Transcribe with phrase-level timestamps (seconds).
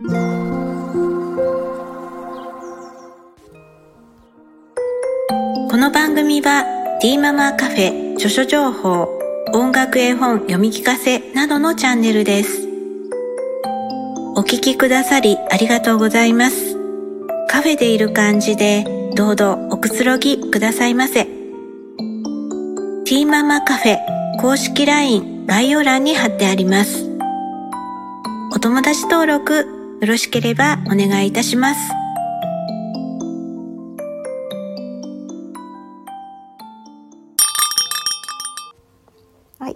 [0.00, 0.06] こ
[5.76, 9.08] の番組は D ママカフェ著書情報
[9.52, 12.68] 音楽絵本読み聞かせなどのチャンネルです。
[14.36, 16.76] お聞きくださりありがとうございます。
[17.48, 18.84] カフェでいる感じで
[19.16, 21.26] どうぞおくつろぎくださいませ。
[23.04, 23.98] T ママカフェ
[24.40, 27.04] 公式 LINE 概要欄に貼ってあります。
[28.54, 31.80] お友達登録よろしければお願いいたします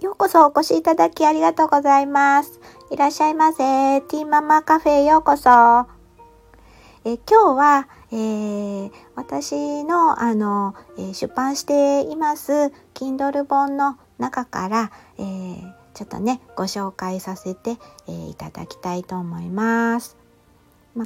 [0.03, 2.59] ようこそお越しいただきありがとうございます。
[2.91, 4.01] いらっしゃいませ。
[4.01, 5.49] ティーママカフェへようこそ。
[7.05, 20.17] え今日は、えー、私のあの、え出版しています Kindle 本の中から、えー、ちょっとねご紹介させて、えー、いただきたいと思います。
[20.95, 21.05] ま、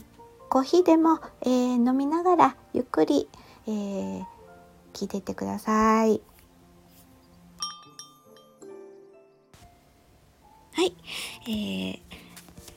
[0.50, 3.30] コーヒーでも、え飲みながらゆっくり、
[3.68, 3.72] え
[4.94, 6.22] 聞いててください。
[10.78, 10.94] はい、
[11.48, 12.00] えー、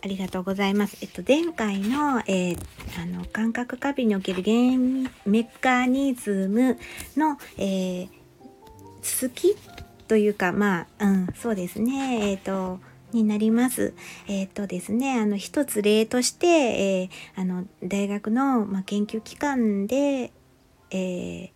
[0.02, 0.96] ありがとうございます。
[1.02, 2.58] えっと、前回の、えー、
[3.02, 6.78] あの、感覚過敏における原因メカニズム
[7.14, 8.08] の、えー、
[9.02, 9.54] 続き
[10.10, 12.80] というか、まあ、うん、そうですね、えっ、ー、と、
[13.12, 13.94] になります。
[14.26, 20.32] えっ、ー、とですね、あの、一つ例として、えー、あの、大学の、まあ、研究機関で、
[20.90, 21.50] えー、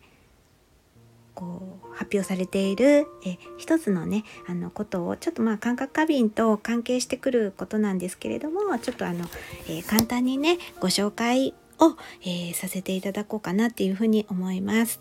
[1.35, 9.25] こう発表されているえ一つのねあのことをちょっとまあ感覚過敏と関係してくることなんですけれどもちょっとあの、
[9.67, 15.01] えー、簡単にねご紹介を、えー、させていただこうかなっていうふうに思います。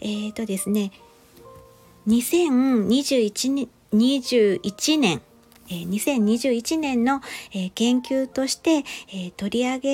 [0.00, 0.90] えーとですね
[2.06, 5.22] 2021年 ,21 年
[5.68, 7.20] えー、2021年の、
[7.74, 8.84] 研究として、
[9.36, 9.90] 取り上げ、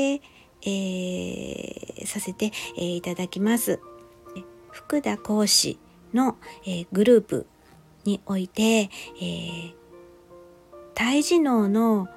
[0.64, 3.80] えー、させて、いただきます。
[4.70, 5.78] 福田講師
[6.12, 6.36] の、
[6.92, 7.46] グループ
[8.04, 9.74] において、えー、
[10.94, 12.08] 胎児脳の、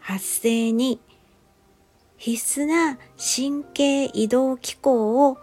[0.00, 1.00] 発生に
[2.16, 5.38] 必須な神経移動機構を、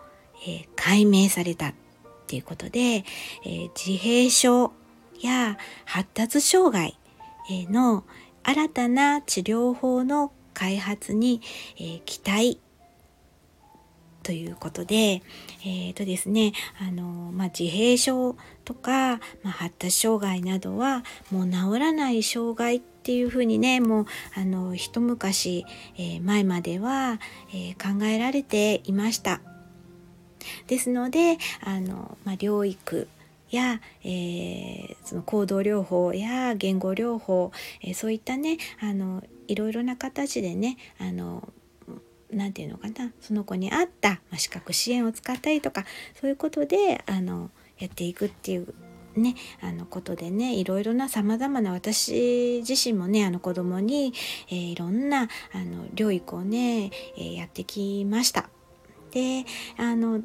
[0.75, 1.73] 解明された
[2.27, 4.73] っていうことで、えー、自閉症
[5.21, 6.99] や発達障害
[7.71, 8.03] の
[8.43, 11.41] 新たな治療法の開発に、
[11.77, 12.59] えー、期待
[14.23, 15.21] ということで、
[15.63, 16.51] えーとですね、
[16.81, 24.05] あの、まあ、自閉症とか、まあ、発達障害などはもう治らない障害っていうふうにね、もう、
[24.35, 25.65] あの、一昔、
[25.97, 27.21] えー、前までは、
[27.53, 29.39] えー、考えられていました。
[30.67, 33.07] ですので、あの、まあ、療育
[33.49, 41.47] や、えー、その行動療法や言語療法、えー、そういったねあのいろいろな形でねあの
[42.31, 45.85] 何て言うのかなその子に合った、まあ、資格支援を使ったりとか
[46.19, 48.73] そういうことであのやっていくっていう
[49.15, 54.13] ね、あのことでねいろいろなさまざまな私自身もねあの子供に、
[54.47, 58.47] えー、いろんなあの療育をね、えー、やってきました。
[59.11, 59.45] で
[59.77, 60.21] あの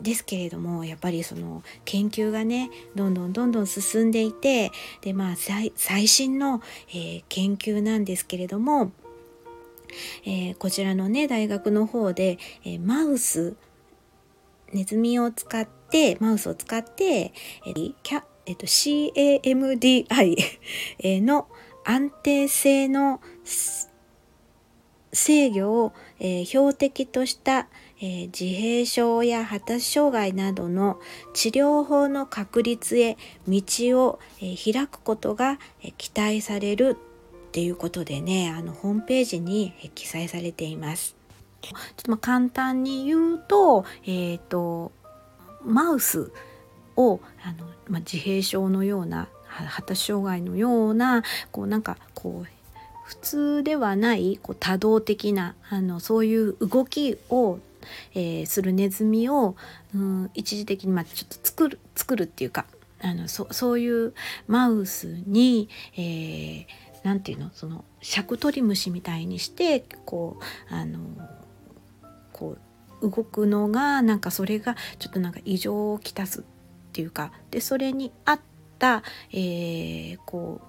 [0.00, 5.72] ですけれどもやっぱりその研究がねどんどんどんどん進んでいてでまあ最
[6.08, 8.92] 新の、えー、研究なんですけれども
[10.24, 13.56] えー、こちらのね大学の方で、えー、マウス
[14.72, 17.34] ネズミを使ってマウスを使って、
[17.66, 20.34] えーキャ えーと、CAMDI
[21.20, 21.46] の
[21.84, 23.20] 安定性の
[25.12, 27.68] 制御を、え、標的とした、
[28.04, 30.98] えー、自閉症や発達障害などの
[31.34, 33.62] 治療法の確立へ道
[34.04, 36.96] を、えー、開くことが、えー、期待される
[37.48, 41.14] っていうことでねあのホームページにえ記載されています。
[41.62, 44.90] ちょっとま簡単に言うと,、えーと、
[45.64, 46.32] マウス
[46.96, 52.48] をあの、まあ、自閉症のような発達障害のようなこうなんかこう
[53.04, 57.60] 普通ではないこう多動的なあのそういう動きを、
[58.14, 59.56] えー、するネズミを、
[59.94, 62.66] うん、一時的にまあちょっと作る作るっていうか
[63.00, 64.14] あのそそういう
[64.46, 66.66] マウスに、えー、
[67.02, 70.38] 何て言うのそのシャクトリムシみたいにしてこ
[70.70, 70.98] うあの
[72.32, 72.56] こ
[73.00, 76.42] う動くのがなんかそれがちょっとなんか異常をきたすっ
[76.92, 78.40] ていうかでそれに合っ
[78.78, 79.02] た、
[79.32, 80.60] えー、こ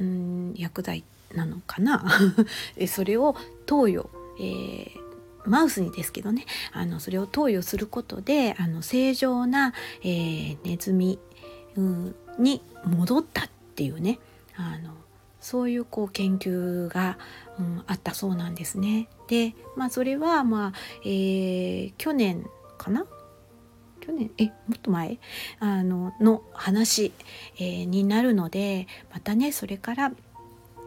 [0.00, 2.04] ううん薬剤なのかな？
[2.88, 3.36] それを
[3.66, 4.90] 投与、えー、
[5.46, 9.72] マウスにですけどねあのそれを投与することであの正常な、
[10.02, 11.18] えー、ネズミ、
[12.38, 14.18] に戻ったっていうね
[14.56, 14.94] あの
[15.40, 17.18] そういうこう研究が、
[17.58, 19.08] うん、あったそうなんですね。
[19.28, 20.72] でまあそれはまあ、
[21.04, 22.46] えー、去年
[22.78, 23.06] かな？
[24.00, 24.30] 去年？
[24.38, 25.18] えもっと前？
[25.60, 27.12] あのの話、
[27.58, 30.12] えー、になるのでまたねそれから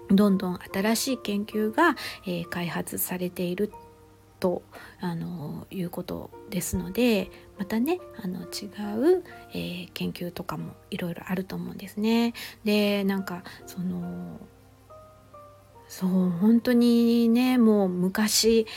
[0.09, 1.95] どんどん新しい研究が、
[2.25, 3.71] えー、開発されている
[4.39, 4.61] と
[5.01, 8.65] あのいうことですのでまたねあの違
[9.17, 12.33] う、えー、研究とかもいろいろあると思うんですね。
[12.63, 14.39] でなんかその
[15.87, 18.67] そう本当にねもう昔、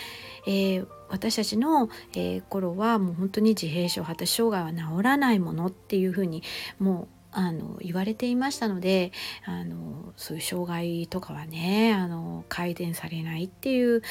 [0.47, 6.43] えー、私たちの、えー、頃はもう本当に自閉症発達障害は治らないものっていうふうに
[6.79, 9.12] もうあの言われていましたので
[9.44, 14.03] あのそういう障害とかはねあの改善されないっていう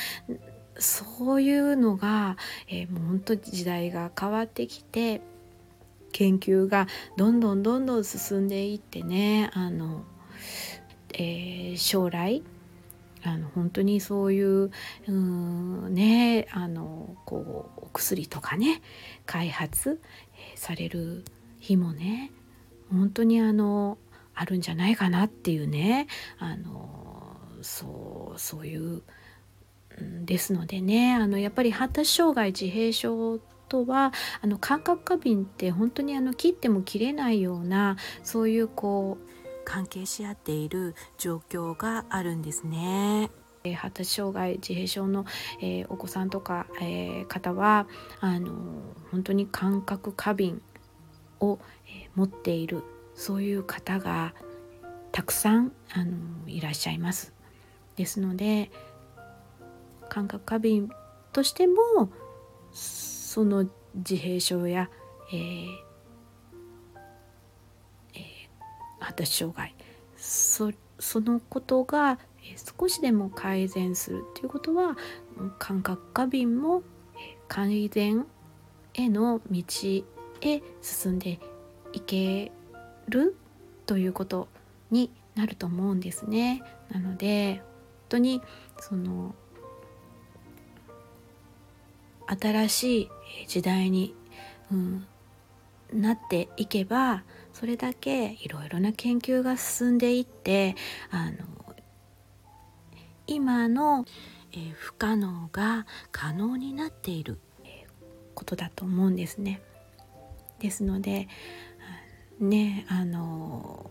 [0.82, 2.38] そういうのが、
[2.68, 5.22] えー、もう本当時代が変わってきて
[6.12, 6.88] 研究が
[7.18, 10.04] どんどんどんどん進んでいってねあの、
[11.14, 12.44] えー、将来
[13.24, 14.72] あの本当にそういう
[15.08, 18.82] うねあのこうお薬とかね
[19.26, 20.02] 開発、
[20.34, 21.24] えー、される
[21.60, 22.32] 日もね
[22.92, 23.98] 本当にあの
[24.34, 26.08] あるんじゃないかなっていうね
[26.40, 29.04] あのそうそういう
[30.00, 34.12] ですのでねあのやっぱり発達障害自閉症とは
[34.42, 39.32] あの感覚過敏って本当にあの切っても切れないようなそういうこう
[39.64, 43.30] 関係し合っている状況があるんですね。
[43.76, 45.26] 発達障害自閉症の、
[45.62, 47.88] えー、お子さんとか、えー、方は
[48.20, 48.52] あの
[49.12, 50.64] 本当に感覚過敏
[51.40, 52.84] を、えー、持っている
[53.14, 54.34] そういう方が
[55.12, 56.18] たくさんあの
[56.48, 57.34] いらっしゃいます。
[57.96, 58.72] ですので
[60.12, 60.90] 感覚過敏
[61.32, 62.12] としても
[62.74, 63.66] その
[63.96, 64.90] 自閉症や、
[65.32, 65.68] えー
[68.16, 68.22] えー、
[69.00, 69.74] 発達障害
[70.18, 70.74] そ
[71.22, 72.20] のことが
[72.78, 74.98] 少しでも改善するっていうことは
[75.60, 76.84] 感覚過敏も
[77.48, 78.26] 改善
[78.94, 79.64] への道
[80.42, 81.40] へ進んで
[81.94, 82.52] いけ
[83.08, 83.38] る
[83.86, 84.50] ということ
[84.90, 86.62] になると思うんですね。
[86.92, 87.64] なので本
[88.10, 88.42] 当に
[88.78, 89.34] その
[92.40, 93.10] 新しい
[93.48, 94.16] 時代に、
[94.72, 95.08] うん、
[95.94, 97.24] なっていけば
[97.54, 100.76] それだけいろいろな研究が進んでいって
[101.10, 101.38] あの
[103.28, 104.06] 今の、
[104.52, 107.86] えー、不可能が可能になっている、え、
[108.34, 109.62] ことだと思うんですね。
[110.60, 111.28] ですので
[112.40, 113.90] ねあの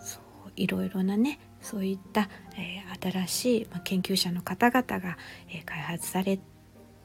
[0.00, 0.22] そう
[0.56, 5.16] いろいろなねそういった、えー、新しい、まあ、研究者の方々が、
[5.48, 6.55] えー、開発されて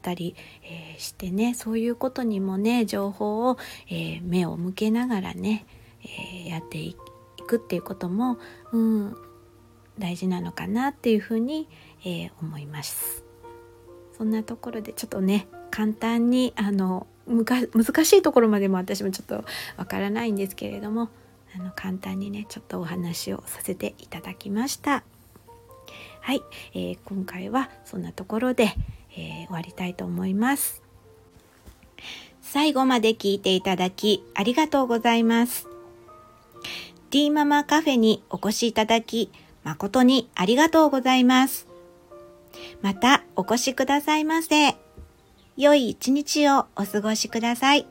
[0.02, 0.34] たり、
[0.64, 3.56] えー、してねそういうことにもね情報を、
[3.90, 5.64] え目を向けながらね、
[6.44, 6.96] えやってい
[7.46, 8.38] くっていうことも、
[8.72, 9.16] うん、
[9.98, 11.68] 大事なのかなっていうふうに、
[12.04, 13.24] え思います。
[14.16, 19.44] そんなところでちょっとね簡単にあの難しいところまでも私もちょっと
[19.76, 21.08] わからないんですけれども
[21.56, 25.04] あの簡単にねちょっとお話をさせていただきました
[26.20, 26.42] はい、
[26.74, 28.76] えー、今回はそんなところで、
[29.16, 30.82] えー、終わりたいと思います
[32.40, 35.68] 最後まで聞いていただきありがとうございます
[37.10, 39.30] D ママカフェにお越しいただき
[39.64, 41.72] 誠にありがとうございます
[42.80, 44.76] またお越しくださいませ。
[45.56, 47.86] 良い一日をお過ごしください。